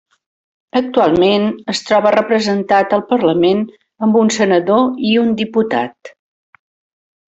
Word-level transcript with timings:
Actualment 0.79 1.45
es 1.73 1.81
troba 1.91 2.15
representat 2.17 2.97
al 2.99 3.05
Parlament 3.13 3.63
amb 4.09 4.21
un 4.25 4.35
senador 4.41 4.93
i 5.13 5.17
un 5.29 5.35
diputat. 5.45 6.15